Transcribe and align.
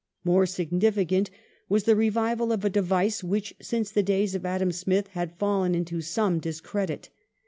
More 0.23 0.47
significant 0.47 1.29
was 1.69 1.83
the 1.83 1.95
revival 1.95 2.51
of 2.51 2.65
a 2.65 2.71
device 2.71 3.23
which 3.23 3.53
since 3.61 3.91
the 3.91 4.01
days 4.01 4.33
of 4.33 4.47
Adam 4.47 4.71
Smith 4.71 5.09
had 5.09 5.37
fallen 5.37 5.75
into 5.75 6.01
some 6.01 6.39
discredit. 6.39 7.09